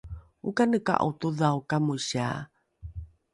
okaneka’o 0.47 1.07
todhao 1.19 1.59
kamosia? 1.69 2.27